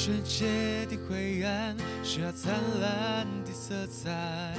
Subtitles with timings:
[0.00, 4.56] 世界的灰暗需要灿烂的色彩，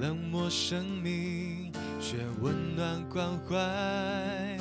[0.00, 4.58] 冷漠生命却温暖关怀，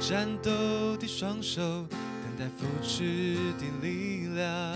[0.00, 1.60] 颤抖的双手
[1.90, 4.74] 等待扶持的力量，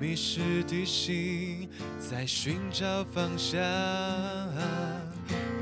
[0.00, 1.68] 迷失的心
[2.00, 3.60] 在寻找方向，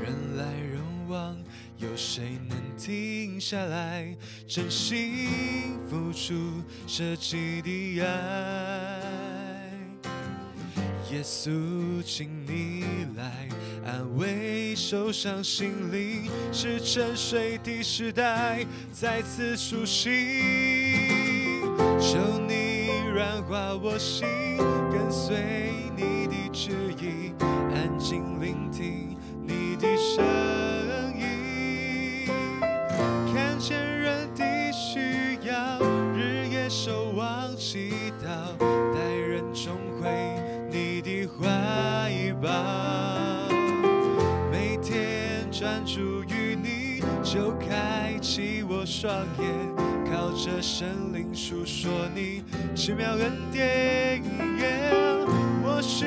[0.01, 1.35] 人来人往。
[1.77, 4.17] 有谁能停下来，
[4.47, 6.33] 真心付出
[6.87, 8.99] 舍弃的爱？
[11.11, 12.83] 耶稣，请你
[13.15, 13.47] 来
[13.85, 20.11] 安慰受伤心灵，是沉睡的时代再次苏醒。
[21.99, 24.27] 求你软化我心，
[24.91, 27.31] 跟随你的旨意，
[27.75, 29.15] 安静聆听
[38.19, 38.53] 到
[38.93, 40.09] 待，人重回
[40.69, 42.49] 你的怀抱。
[44.51, 49.47] 每天专注于你，就开启我双眼，
[50.11, 52.43] 靠着神灵诉说你
[52.75, 54.23] 奇妙恩典。
[55.63, 56.05] 我是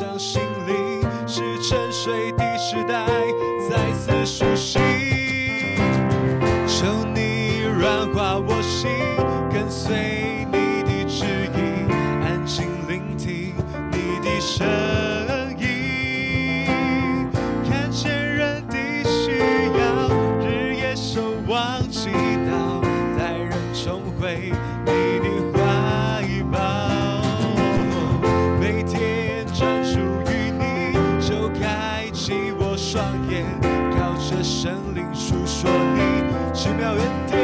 [0.00, 3.06] 像心灵是沉睡的时代，
[3.68, 5.19] 再次苏醒。
[32.92, 33.46] 双眼
[33.96, 37.38] 靠着神灵，诉说你奇妙原点。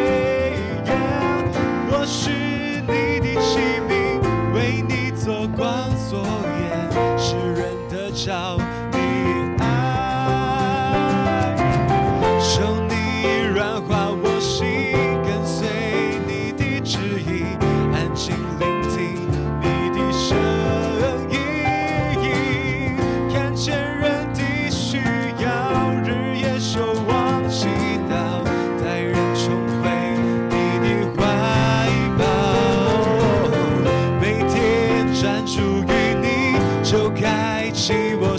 [1.88, 4.20] 我是你的启明，
[4.52, 6.18] 为你做光做
[6.58, 8.58] 眼，世人的照。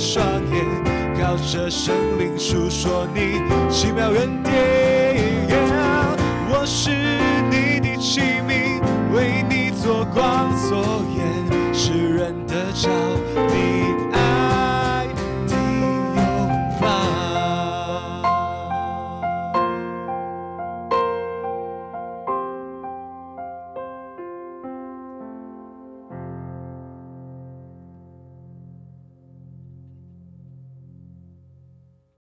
[0.10, 0.24] 双
[0.54, 0.64] 眼
[1.20, 4.54] 靠着神灵诉说你奇妙原点，
[6.50, 7.20] 我是
[7.52, 8.80] 你的器明，
[9.14, 11.27] 为你做光，做眼。